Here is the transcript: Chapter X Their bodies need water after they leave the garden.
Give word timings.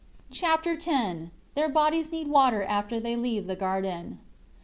Chapter 0.31 0.73
X 0.83 1.29
Their 1.53 1.69
bodies 1.69 2.11
need 2.11 2.25
water 2.27 2.63
after 2.63 2.99
they 2.99 3.15
leave 3.15 3.45
the 3.45 3.55
garden. 3.55 4.17